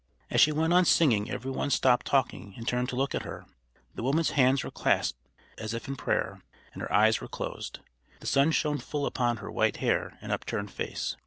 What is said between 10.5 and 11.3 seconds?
face.